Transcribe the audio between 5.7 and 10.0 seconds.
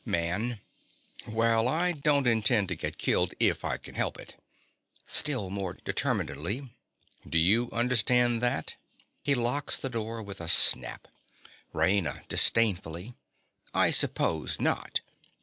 determinedly.) Do you understand that? (He locks the